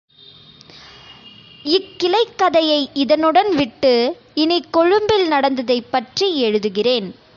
இக் 1.63 1.91
கிளைக்கதையை 1.97 2.89
இதனுடன் 2.93 3.55
விட்டு, 3.55 4.17
இனிக் 4.33 4.73
கொழும்பில் 4.73 5.27
நடந்ததைப்பற்றி 5.27 6.43
எழுதுகிறேன். 6.43 7.09